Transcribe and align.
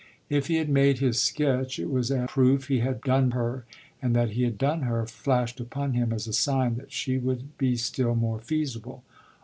If 0.31 0.47
he 0.47 0.55
had 0.55 0.67
made 0.67 0.97
his 0.97 1.21
sketch 1.21 1.77
it 1.77 1.87
was 1.91 2.09
a 2.09 2.25
proof 2.27 2.69
he 2.69 2.79
had 2.79 3.01
done 3.01 3.29
her, 3.37 3.65
and 4.01 4.15
that 4.15 4.31
he 4.31 4.41
had 4.41 4.57
done 4.57 4.81
her 4.81 5.05
flashed 5.05 5.59
upon 5.59 5.93
him 5.93 6.11
as 6.11 6.27
a 6.27 6.33
sign 6.33 6.73
that 6.77 6.91
she 6.91 7.19
would 7.19 7.55
be 7.59 7.75
still 7.75 8.15
more 8.15 8.39
feasible. 8.39 9.03